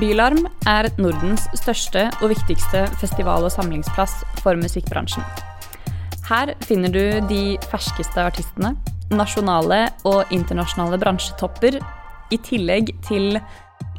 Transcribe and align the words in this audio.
Bylarm 0.00 0.46
er 0.64 0.86
Nordens 0.96 1.42
største 1.60 2.06
og 2.22 2.30
viktigste 2.32 2.86
festival- 3.02 3.44
og 3.44 3.52
samlingsplass 3.52 4.14
for 4.40 4.56
musikkbransjen. 4.56 5.20
Her 6.24 6.54
finner 6.64 6.88
du 6.94 7.26
de 7.28 7.58
ferskeste 7.68 8.22
artistene, 8.22 8.70
nasjonale 9.12 9.90
og 10.08 10.32
internasjonale 10.32 10.96
bransjetopper, 11.02 11.76
i 12.32 12.38
tillegg 12.46 12.94
til 13.04 13.36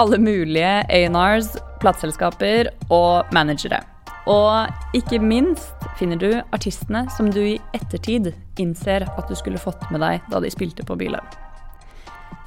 alle 0.01 0.17
mulige 0.17 0.73
A&Rs, 0.89 1.53
plateselskaper 1.83 2.71
og 2.89 3.29
managere. 3.35 3.83
Og 4.25 4.97
ikke 4.97 5.21
minst 5.21 5.85
finner 5.99 6.17
du 6.17 6.31
artistene 6.49 7.05
som 7.13 7.29
du 7.29 7.43
i 7.43 7.59
ettertid 7.77 8.33
innser 8.57 9.05
at 9.05 9.29
du 9.29 9.37
skulle 9.37 9.61
fått 9.61 9.85
med 9.93 10.01
deg 10.01 10.33
da 10.33 10.41
de 10.41 10.49
spilte 10.49 10.87
på 10.87 10.97
Bylarm. 10.97 11.29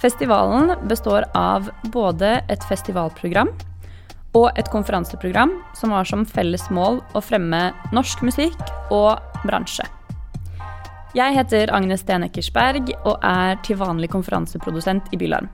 Festivalen 0.05 0.89
består 0.89 1.25
av 1.35 1.71
både 1.83 2.43
et 2.53 2.65
festivalprogram 2.69 3.49
og 4.37 4.51
et 4.61 4.67
konferanseprogram 4.69 5.55
som 5.79 5.95
har 5.97 6.05
som 6.05 6.27
felles 6.29 6.67
mål 6.69 6.99
å 7.17 7.23
fremme 7.25 7.71
norsk 7.97 8.21
musikk 8.29 8.61
og 8.93 9.17
bransje. 9.47 9.87
Jeg 11.17 11.33
heter 11.39 11.73
Agnes 11.73 12.05
Sten 12.05 12.27
Eckersberg 12.27 12.93
og 13.07 13.25
er 13.25 13.57
til 13.65 13.79
vanlig 13.81 14.11
konferanseprodusent 14.13 15.09
i 15.17 15.21
Bylarm. 15.23 15.49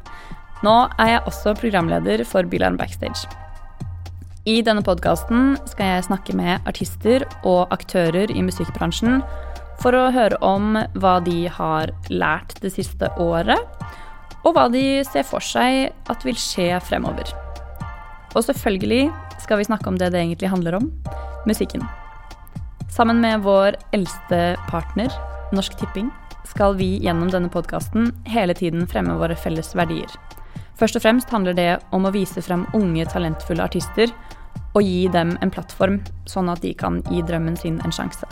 Nå 0.66 0.74
er 0.98 1.12
jeg 1.12 1.22
også 1.30 1.54
programleder 1.60 2.24
for 2.26 2.42
Bylarm 2.42 2.80
Backstage. 2.80 3.30
I 4.50 4.64
denne 4.66 4.82
podkasten 4.82 5.60
skal 5.70 5.94
jeg 5.94 6.08
snakke 6.08 6.34
med 6.34 6.66
artister 6.66 7.22
og 7.46 7.70
aktører 7.70 8.34
i 8.34 8.42
musikkbransjen 8.42 9.20
for 9.80 9.94
å 9.96 10.08
høre 10.10 10.36
om 10.44 10.74
hva 10.98 11.18
de 11.24 11.44
har 11.54 11.94
lært 12.10 12.58
det 12.64 12.74
siste 12.74 13.08
året, 13.20 13.62
og 14.44 14.54
hva 14.56 14.68
de 14.72 15.02
ser 15.08 15.26
for 15.28 15.44
seg 15.44 15.90
at 16.10 16.24
vil 16.26 16.38
skje 16.38 16.72
fremover. 16.84 17.28
Og 18.34 18.44
selvfølgelig 18.46 19.10
skal 19.42 19.60
vi 19.60 19.66
snakke 19.68 19.90
om 19.90 19.98
det 19.98 20.12
det 20.14 20.22
egentlig 20.22 20.52
handler 20.52 20.78
om 20.78 20.90
musikken. 21.48 21.84
Sammen 22.90 23.20
med 23.22 23.42
vår 23.44 23.78
eldste 23.96 24.56
partner, 24.70 25.12
Norsk 25.54 25.76
Tipping, 25.78 26.10
skal 26.50 26.74
vi 26.78 26.98
gjennom 27.04 27.30
denne 27.30 27.50
podkasten 27.52 28.10
hele 28.26 28.54
tiden 28.54 28.86
fremme 28.90 29.14
våre 29.18 29.36
felles 29.38 29.74
verdier. 29.78 30.10
Først 30.80 30.96
og 30.96 31.04
fremst 31.04 31.30
handler 31.30 31.54
det 31.54 31.70
om 31.94 32.06
å 32.06 32.12
vise 32.14 32.42
frem 32.42 32.64
unge, 32.74 33.04
talentfulle 33.06 33.66
artister 33.66 34.12
og 34.74 34.82
gi 34.86 35.08
dem 35.12 35.34
en 35.42 35.52
plattform, 35.52 36.00
sånn 36.30 36.48
at 36.50 36.62
de 36.64 36.72
kan 36.78 37.00
gi 37.10 37.22
drømmen 37.26 37.58
sin 37.58 37.80
en 37.84 37.94
sjanse. 37.94 38.26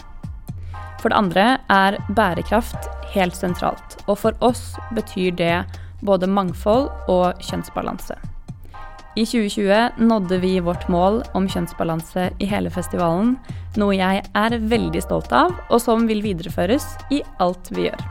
For 0.99 1.13
det 1.13 1.19
andre 1.19 1.45
er 1.71 1.99
bærekraft 2.17 2.89
helt 3.13 3.37
sentralt, 3.37 3.99
og 4.07 4.19
for 4.23 4.39
oss 4.45 4.73
betyr 4.97 5.37
det 5.39 5.53
både 6.05 6.29
mangfold 6.31 6.91
og 7.11 7.41
kjønnsbalanse. 7.45 8.17
I 9.19 9.25
2020 9.27 10.05
nådde 10.07 10.37
vi 10.45 10.53
vårt 10.63 10.85
mål 10.93 11.23
om 11.35 11.49
kjønnsbalanse 11.51 12.29
i 12.39 12.47
hele 12.47 12.71
festivalen, 12.71 13.35
noe 13.81 13.97
jeg 13.97 14.23
er 14.37 14.59
veldig 14.71 15.03
stolt 15.03 15.33
av, 15.35 15.57
og 15.73 15.83
som 15.83 16.07
vil 16.07 16.23
videreføres 16.23 16.87
i 17.11 17.23
alt 17.43 17.73
vi 17.75 17.89
gjør. 17.89 18.05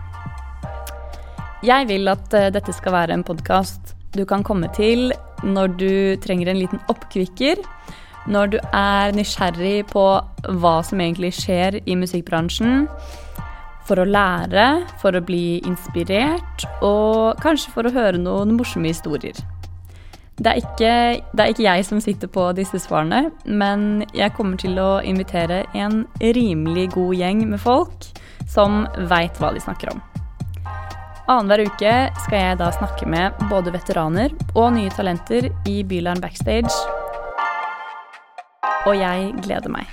Jeg 1.66 1.88
vil 1.90 2.12
at 2.12 2.36
eh, 2.38 2.52
dette 2.54 2.76
skal 2.76 2.94
være 2.94 3.16
en 3.16 3.26
podkast 3.26 3.96
du 4.18 4.26
kan 4.28 4.44
komme 4.46 4.70
til 4.76 5.14
når 5.46 5.74
du 5.80 5.92
trenger 6.24 6.52
en 6.52 6.60
liten 6.60 6.82
oppkvikker, 6.92 7.62
når 8.28 8.52
du 8.52 8.58
er 8.76 9.16
nysgjerrig 9.16 9.88
på 9.92 10.04
hva 10.60 10.76
som 10.84 11.02
egentlig 11.04 11.34
skjer 11.38 11.80
i 11.86 11.96
musikkbransjen, 11.96 12.88
for 13.88 14.02
å 14.02 14.08
lære, 14.08 14.68
for 15.02 15.16
å 15.16 15.24
bli 15.24 15.60
inspirert, 15.68 16.66
og 16.86 17.40
kanskje 17.44 17.72
for 17.74 17.88
å 17.88 17.94
høre 17.96 18.20
noen 18.20 18.58
morsomme 18.58 18.92
historier. 18.92 19.38
Det 20.38 20.52
er, 20.52 20.60
ikke, 20.62 20.92
det 21.34 21.42
er 21.42 21.50
ikke 21.50 21.66
jeg 21.66 21.86
som 21.88 22.02
sitter 22.04 22.30
på 22.30 22.44
disse 22.54 22.78
svarene, 22.84 23.32
men 23.50 24.04
jeg 24.14 24.36
kommer 24.38 24.60
til 24.62 24.78
å 24.78 25.00
invitere 25.02 25.64
en 25.74 26.04
rimelig 26.22 26.92
god 26.94 27.16
gjeng 27.18 27.42
med 27.50 27.64
folk 27.64 28.06
som 28.46 28.84
veit 29.10 29.40
hva 29.42 29.50
de 29.56 29.64
snakker 29.64 29.96
om. 29.96 30.04
Annenhver 31.28 31.66
uke 31.66 31.94
skal 32.24 32.38
jeg 32.40 32.60
da 32.62 32.70
snakke 32.72 33.10
med 33.10 33.42
både 33.50 33.74
veteraner 33.74 34.32
og 34.54 34.70
nye 34.78 34.94
talenter 34.94 35.50
i 35.68 35.82
Bylarm 35.84 36.22
Backstage. 36.24 36.72
Og 38.88 38.94
jeg 38.96 39.34
gleder 39.42 39.74
meg. 39.74 39.90